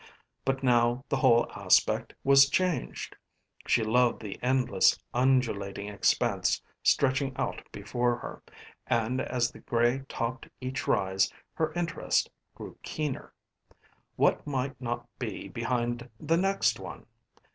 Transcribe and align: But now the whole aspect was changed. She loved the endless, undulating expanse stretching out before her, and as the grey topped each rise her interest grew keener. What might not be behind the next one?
But 0.45 0.63
now 0.63 1.05
the 1.09 1.17
whole 1.17 1.45
aspect 1.55 2.15
was 2.23 2.49
changed. 2.49 3.15
She 3.67 3.83
loved 3.83 4.19
the 4.19 4.41
endless, 4.41 4.97
undulating 5.13 5.89
expanse 5.89 6.59
stretching 6.81 7.37
out 7.37 7.61
before 7.71 8.15
her, 8.15 8.41
and 8.87 9.21
as 9.21 9.51
the 9.51 9.59
grey 9.59 10.01
topped 10.09 10.47
each 10.59 10.87
rise 10.87 11.31
her 11.53 11.71
interest 11.73 12.31
grew 12.55 12.79
keener. 12.81 13.31
What 14.15 14.47
might 14.47 14.81
not 14.81 15.05
be 15.19 15.47
behind 15.47 16.09
the 16.19 16.35
next 16.37 16.79
one? 16.79 17.05